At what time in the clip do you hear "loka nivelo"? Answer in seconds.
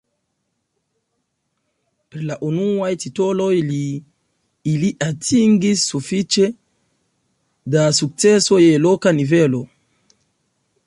8.87-9.61